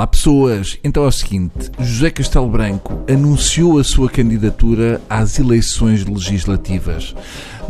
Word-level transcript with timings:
Olá 0.00 0.06
pessoas, 0.06 0.78
então 0.82 1.04
é 1.04 1.08
o 1.08 1.12
seguinte: 1.12 1.70
José 1.78 2.08
Castelo 2.08 2.48
Branco 2.48 3.04
anunciou 3.06 3.78
a 3.78 3.84
sua 3.84 4.08
candidatura 4.08 4.98
às 5.10 5.38
eleições 5.38 6.06
legislativas. 6.06 7.14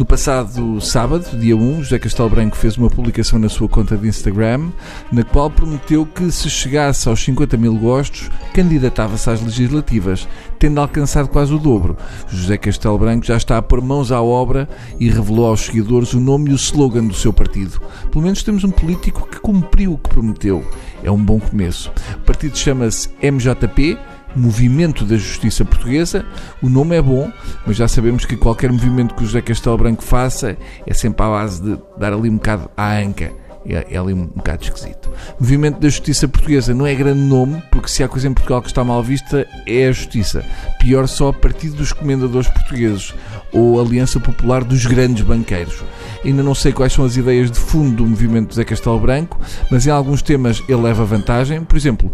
No 0.00 0.06
passado 0.06 0.80
sábado, 0.80 1.36
dia 1.38 1.54
1, 1.54 1.82
José 1.82 1.98
Castelo 1.98 2.30
Branco 2.30 2.56
fez 2.56 2.74
uma 2.78 2.88
publicação 2.88 3.38
na 3.38 3.50
sua 3.50 3.68
conta 3.68 3.98
de 3.98 4.08
Instagram, 4.08 4.70
na 5.12 5.22
qual 5.22 5.50
prometeu 5.50 6.06
que, 6.06 6.32
se 6.32 6.48
chegasse 6.48 7.06
aos 7.06 7.22
50 7.22 7.58
mil 7.58 7.74
gostos, 7.76 8.30
candidatava-se 8.54 9.28
às 9.28 9.42
legislativas, 9.42 10.26
tendo 10.58 10.80
alcançado 10.80 11.28
quase 11.28 11.52
o 11.52 11.58
dobro. 11.58 11.98
José 12.30 12.56
Castelo 12.56 12.96
Branco 12.96 13.26
já 13.26 13.36
está 13.36 13.58
a 13.58 13.62
pôr 13.62 13.82
mãos 13.82 14.10
à 14.10 14.22
obra 14.22 14.66
e 14.98 15.10
revelou 15.10 15.44
aos 15.44 15.66
seguidores 15.66 16.14
o 16.14 16.18
nome 16.18 16.48
e 16.48 16.54
o 16.54 16.56
slogan 16.56 17.04
do 17.04 17.12
seu 17.12 17.30
partido. 17.30 17.78
Pelo 18.10 18.24
menos 18.24 18.42
temos 18.42 18.64
um 18.64 18.70
político 18.70 19.28
que 19.28 19.38
cumpriu 19.38 19.92
o 19.92 19.98
que 19.98 20.08
prometeu. 20.08 20.64
É 21.02 21.10
um 21.10 21.22
bom 21.22 21.38
começo. 21.38 21.92
O 22.16 22.20
partido 22.20 22.56
chama-se 22.56 23.10
MJP 23.22 23.98
Movimento 24.34 25.04
da 25.04 25.16
Justiça 25.16 25.64
Portuguesa. 25.64 26.24
O 26.62 26.68
nome 26.68 26.96
é 26.96 27.02
bom, 27.02 27.30
mas 27.66 27.76
já 27.76 27.88
sabemos 27.88 28.24
que 28.24 28.36
qualquer 28.36 28.70
movimento 28.70 29.14
que 29.14 29.22
o 29.22 29.26
José 29.26 29.40
Castelo 29.40 29.78
Branco 29.78 30.02
faça 30.02 30.56
é 30.86 30.94
sempre 30.94 31.24
à 31.24 31.28
base 31.28 31.62
de 31.62 31.78
dar 31.98 32.12
ali 32.12 32.30
um 32.30 32.36
bocado 32.36 32.70
à 32.76 32.96
anca. 32.98 33.32
É, 33.66 33.94
é, 33.94 33.98
ali 33.98 34.14
um, 34.14 34.26
bocado 34.26 34.64
esquisito. 34.64 35.10
Movimento 35.38 35.80
da 35.80 35.88
Justiça 35.88 36.26
Portuguesa 36.26 36.72
não 36.72 36.86
é 36.86 36.94
grande 36.94 37.20
nome, 37.20 37.62
porque 37.70 37.88
se 37.88 38.02
há 38.02 38.08
coisa 38.08 38.26
em 38.26 38.32
Portugal 38.32 38.62
que 38.62 38.68
está 38.68 38.82
mal 38.82 39.02
vista 39.02 39.46
é 39.66 39.86
a 39.86 39.92
justiça. 39.92 40.42
Pior 40.78 41.06
só 41.06 41.28
a 41.28 41.32
Partido 41.32 41.76
dos 41.76 41.92
Comendadores 41.92 42.48
Portugueses 42.48 43.14
ou 43.52 43.78
Aliança 43.78 44.18
Popular 44.18 44.64
dos 44.64 44.86
Grandes 44.86 45.24
Banqueiros. 45.24 45.84
Ainda 46.24 46.42
não 46.42 46.54
sei 46.54 46.72
quais 46.72 46.92
são 46.92 47.04
as 47.04 47.16
ideias 47.16 47.50
de 47.50 47.58
fundo 47.58 47.96
do 47.96 48.06
movimento 48.06 48.50
José 48.50 48.64
Castelo 48.64 48.98
Branco, 48.98 49.38
mas 49.70 49.86
em 49.86 49.90
alguns 49.90 50.22
temas 50.22 50.62
ele 50.66 50.80
leva 50.80 51.04
vantagem. 51.04 51.62
Por 51.62 51.76
exemplo, 51.76 52.10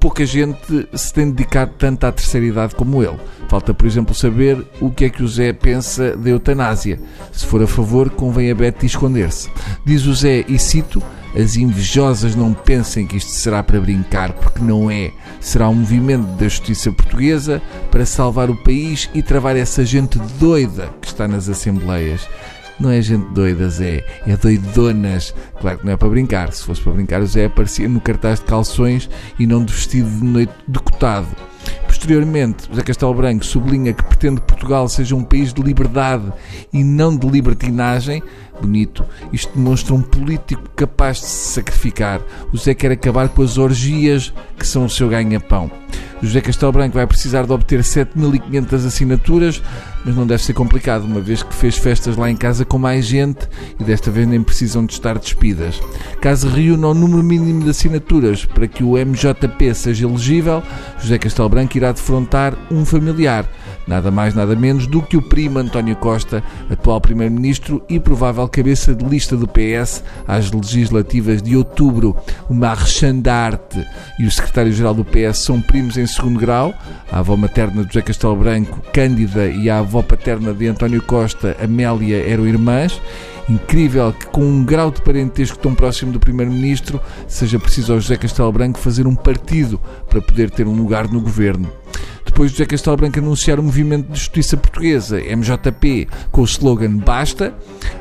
pouca 0.00 0.24
gente 0.24 0.88
se 0.94 1.12
tem 1.12 1.30
dedicado 1.30 1.72
tanto 1.78 2.04
à 2.04 2.10
terceira 2.10 2.46
idade 2.46 2.74
como 2.74 3.02
ele. 3.02 3.18
Falta, 3.48 3.74
por 3.74 3.86
exemplo, 3.86 4.14
saber 4.14 4.64
o 4.80 4.90
que 4.90 5.04
é 5.04 5.10
que 5.10 5.22
o 5.22 5.28
Zé 5.28 5.52
pensa 5.52 6.16
da 6.16 6.30
eutanásia. 6.30 6.98
Se 7.30 7.44
for 7.44 7.62
a 7.62 7.66
favor, 7.66 8.08
convém 8.08 8.50
a 8.50 8.54
Betty 8.54 8.86
esconder-se. 8.86 9.50
Diz 9.84 10.06
o 10.06 10.14
Zé, 10.14 10.44
e 10.48 10.58
cito, 10.58 11.02
as 11.36 11.56
invejosas 11.56 12.34
não 12.34 12.54
pensem 12.54 13.06
que 13.06 13.16
isto 13.16 13.30
será 13.30 13.62
para 13.62 13.80
brincar, 13.80 14.32
porque 14.32 14.60
não 14.60 14.90
é. 14.90 15.12
Será 15.40 15.68
um 15.68 15.74
movimento 15.74 16.26
da 16.36 16.48
justiça 16.48 16.90
portuguesa 16.90 17.60
para 17.90 18.06
salvar 18.06 18.50
o 18.50 18.56
país 18.56 19.10
e 19.14 19.22
travar 19.22 19.56
essa 19.56 19.84
gente 19.84 20.18
doida 20.38 20.88
que 21.00 21.08
está 21.08 21.28
nas 21.28 21.48
assembleias. 21.48 22.26
Não 22.80 22.90
é 22.90 23.02
gente 23.02 23.30
doida, 23.34 23.68
Zé. 23.68 24.02
É 24.26 24.34
doidonas. 24.38 25.34
Claro 25.60 25.78
que 25.78 25.84
não 25.84 25.92
é 25.92 25.96
para 25.98 26.08
brincar. 26.08 26.50
Se 26.50 26.64
fosse 26.64 26.80
para 26.80 26.92
brincar, 26.92 27.20
o 27.20 27.26
Zé 27.26 27.44
aparecia 27.44 27.86
no 27.86 28.00
cartaz 28.00 28.40
de 28.40 28.46
calções 28.46 29.10
e 29.38 29.46
não 29.46 29.62
de 29.62 29.72
vestido 29.72 30.08
de 30.08 30.24
noite 30.24 30.52
decotado. 30.66 31.28
Posteriormente, 31.86 32.68
José 32.70 32.82
Castelo 32.82 33.12
Branco 33.12 33.44
sublinha 33.44 33.92
que 33.92 34.02
pretende 34.02 34.40
que 34.40 34.46
Portugal 34.46 34.88
seja 34.88 35.14
um 35.14 35.22
país 35.22 35.52
de 35.52 35.62
liberdade 35.62 36.32
e 36.72 36.82
não 36.82 37.14
de 37.14 37.28
libertinagem. 37.28 38.22
Bonito. 38.58 39.04
Isto 39.30 39.52
demonstra 39.54 39.94
um 39.94 40.00
político 40.00 40.62
capaz 40.74 41.20
de 41.20 41.26
se 41.26 41.52
sacrificar. 41.52 42.22
O 42.50 42.56
Zé 42.56 42.72
quer 42.72 42.92
acabar 42.92 43.28
com 43.28 43.42
as 43.42 43.58
orgias 43.58 44.32
que 44.58 44.66
são 44.66 44.86
o 44.86 44.90
seu 44.90 45.10
ganha-pão. 45.10 45.70
José 46.22 46.40
Castelo 46.40 46.72
Branco 46.72 46.94
vai 46.94 47.06
precisar 47.06 47.46
de 47.46 47.52
obter 47.52 47.80
7.500 47.80 48.86
assinaturas, 48.86 49.62
mas 50.04 50.14
não 50.14 50.26
deve 50.26 50.42
ser 50.42 50.52
complicado, 50.52 51.04
uma 51.04 51.20
vez 51.20 51.42
que 51.42 51.54
fez 51.54 51.76
festas 51.76 52.16
lá 52.16 52.30
em 52.30 52.36
casa 52.36 52.64
com 52.64 52.78
mais 52.78 53.06
gente 53.06 53.48
e 53.78 53.84
desta 53.84 54.10
vez 54.10 54.26
nem 54.26 54.42
precisam 54.42 54.84
de 54.84 54.92
estar 54.92 55.18
despidas. 55.18 55.80
Caso 56.20 56.48
reúna 56.48 56.88
o 56.88 56.94
número 56.94 57.22
mínimo 57.22 57.64
de 57.64 57.70
assinaturas 57.70 58.44
para 58.44 58.68
que 58.68 58.84
o 58.84 58.96
MJP 58.96 59.74
seja 59.74 60.06
elegível, 60.06 60.62
José 61.00 61.18
Castelo 61.18 61.48
Branco 61.48 61.76
irá 61.76 61.92
defrontar 61.92 62.54
um 62.70 62.84
familiar, 62.84 63.46
nada 63.86 64.10
mais 64.10 64.34
nada 64.34 64.54
menos 64.54 64.86
do 64.86 65.02
que 65.02 65.16
o 65.16 65.22
primo 65.22 65.58
António 65.58 65.96
Costa, 65.96 66.42
atual 66.70 67.00
Primeiro-Ministro 67.00 67.82
e 67.88 67.98
provável 67.98 68.48
cabeça 68.48 68.94
de 68.94 69.04
lista 69.04 69.36
do 69.36 69.46
PS 69.48 70.02
às 70.26 70.50
legislativas 70.50 71.42
de 71.42 71.56
outubro. 71.56 72.16
O 72.48 72.54
Marchand 72.54 73.22
e 74.18 74.26
o 74.26 74.30
secretário-geral 74.30 74.94
do 74.94 75.04
PS 75.04 75.38
são 75.38 75.60
primos 75.60 75.96
em 75.96 76.06
segundo 76.06 76.38
grau, 76.38 76.74
a 77.10 77.18
avó 77.18 77.36
materna 77.36 77.82
de 77.82 77.88
José 77.88 78.02
Castelo 78.02 78.36
Branco, 78.36 78.80
Cândida, 78.92 79.46
e 79.46 79.68
a 79.68 79.78
avó 79.78 80.02
paterna 80.02 80.52
de 80.52 80.66
António 80.66 81.02
Costa, 81.02 81.56
Amélia, 81.62 82.28
eram 82.28 82.46
irmãs. 82.46 83.00
Incrível 83.48 84.12
que, 84.12 84.26
com 84.26 84.42
um 84.42 84.64
grau 84.64 84.92
de 84.92 85.02
parentesco 85.02 85.58
tão 85.58 85.74
próximo 85.74 86.12
do 86.12 86.20
Primeiro-Ministro, 86.20 87.00
seja 87.26 87.58
preciso 87.58 87.92
ao 87.92 88.00
José 88.00 88.16
Castelo 88.16 88.52
Branco 88.52 88.78
fazer 88.78 89.06
um 89.08 89.14
partido 89.14 89.80
para 90.08 90.22
poder 90.22 90.50
ter 90.50 90.68
um 90.68 90.76
lugar 90.76 91.08
no 91.08 91.20
governo. 91.20 91.68
Depois 92.24 92.50
de 92.50 92.58
José 92.58 92.66
Castelo 92.66 92.96
Branco 92.96 93.18
anunciar 93.18 93.58
o 93.58 93.62
Movimento 93.62 94.12
de 94.12 94.18
Justiça 94.18 94.56
Portuguesa, 94.56 95.20
MJP, 95.20 96.08
com 96.30 96.42
o 96.42 96.44
slogan 96.44 96.96
Basta, 96.96 97.54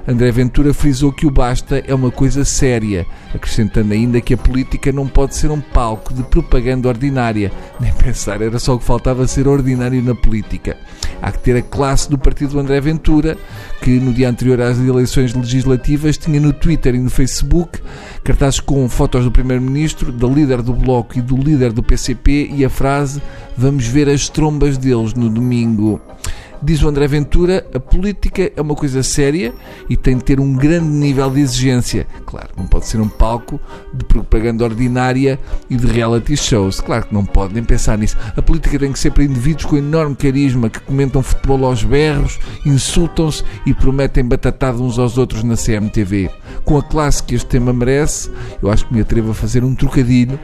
André 0.07 0.31
Ventura 0.31 0.73
frisou 0.73 1.11
que 1.11 1.27
o 1.27 1.31
basta 1.31 1.83
é 1.85 1.93
uma 1.93 2.09
coisa 2.09 2.43
séria, 2.43 3.05
acrescentando 3.33 3.93
ainda 3.93 4.19
que 4.19 4.33
a 4.33 4.37
política 4.37 4.91
não 4.91 5.07
pode 5.07 5.35
ser 5.35 5.51
um 5.51 5.61
palco 5.61 6.13
de 6.13 6.23
propaganda 6.23 6.87
ordinária. 6.87 7.51
Nem 7.79 7.93
pensar, 7.93 8.41
era 8.41 8.57
só 8.59 8.75
o 8.75 8.79
que 8.79 8.85
faltava 8.85 9.27
ser 9.27 9.47
ordinário 9.47 10.01
na 10.01 10.15
política. 10.15 10.77
Há 11.21 11.31
que 11.31 11.39
ter 11.39 11.57
a 11.57 11.61
classe 11.61 12.09
do 12.09 12.17
partido 12.17 12.53
do 12.53 12.59
André 12.59 12.79
Ventura, 12.79 13.37
que 13.81 13.99
no 13.99 14.13
dia 14.13 14.29
anterior 14.29 14.61
às 14.61 14.79
eleições 14.79 15.33
legislativas 15.33 16.17
tinha 16.17 16.39
no 16.39 16.53
Twitter 16.53 16.95
e 16.95 16.99
no 16.99 17.09
Facebook 17.09 17.79
cartazes 18.23 18.59
com 18.59 18.87
fotos 18.87 19.23
do 19.23 19.31
Primeiro-Ministro, 19.31 20.11
da 20.11 20.27
líder 20.27 20.61
do 20.61 20.73
Bloco 20.73 21.17
e 21.17 21.21
do 21.21 21.35
líder 21.35 21.71
do 21.73 21.83
PCP 21.83 22.49
e 22.53 22.63
a 22.63 22.69
frase 22.69 23.21
Vamos 23.59 23.85
ver 23.87 24.07
as 24.07 24.29
trombas 24.29 24.77
deles 24.77 25.13
no 25.13 25.29
domingo. 25.29 25.99
Diz 26.63 26.81
o 26.81 26.87
André 26.87 27.07
Ventura, 27.07 27.67
a 27.75 27.79
política 27.79 28.49
é 28.55 28.61
uma 28.61 28.73
coisa 28.73 29.03
séria 29.03 29.53
e 29.89 29.97
tem 29.97 30.17
de 30.17 30.23
ter 30.23 30.39
um 30.39 30.53
grande 30.53 30.87
nível 30.87 31.29
de 31.29 31.41
exigência. 31.41 32.07
Claro, 32.25 32.47
não 32.55 32.65
pode 32.65 32.87
ser 32.87 33.01
um 33.01 33.09
palco 33.09 33.59
de 33.93 34.05
propaganda 34.05 34.63
ordinária 34.63 35.37
e 35.69 35.75
de 35.75 35.85
reality 35.87 36.37
shows. 36.37 36.79
Claro 36.79 37.07
que 37.07 37.13
não 37.13 37.25
pode 37.25 37.53
nem 37.53 37.63
pensar 37.65 37.97
nisso. 37.97 38.15
A 38.33 38.41
política 38.41 38.79
tem 38.79 38.93
que 38.93 38.99
ser 38.99 39.11
para 39.11 39.25
indivíduos 39.25 39.65
com 39.65 39.75
enorme 39.75 40.15
carisma 40.15 40.69
que 40.69 40.79
comentam 40.79 41.21
futebol 41.21 41.65
aos 41.65 41.83
berros, 41.83 42.39
insultam-se 42.65 43.43
e 43.65 43.73
prometem 43.73 44.23
batatada 44.23 44.77
uns 44.77 44.97
aos 44.97 45.17
outros 45.17 45.43
na 45.43 45.57
CMTV. 45.57 46.29
Com 46.63 46.77
a 46.77 46.83
classe 46.83 47.23
que 47.23 47.35
este 47.35 47.47
tema 47.47 47.73
merece, 47.73 48.29
eu 48.61 48.69
acho 48.69 48.85
que 48.85 48.93
me 48.93 49.01
atrevo 49.01 49.31
a 49.31 49.33
fazer 49.33 49.63
um 49.63 49.73
trocadilho. 49.73 50.39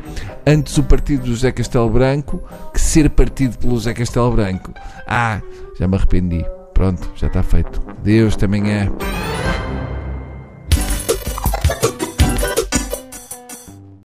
Antes 0.45 0.77
o 0.77 0.83
partido 0.83 1.23
do 1.23 1.29
José 1.29 1.51
Castelo 1.51 1.89
Branco 1.89 2.41
que 2.73 2.81
ser 2.81 3.09
partido 3.09 3.57
pelo 3.57 3.73
José 3.73 3.93
Castelo 3.93 4.31
Branco. 4.31 4.73
Ah, 5.07 5.41
já 5.79 5.87
me 5.87 5.95
arrependi. 5.95 6.45
Pronto, 6.73 7.09
já 7.15 7.27
está 7.27 7.41
feito. 7.41 7.81
Deus 8.03 8.35
também 8.35 8.71
é. 8.71 8.89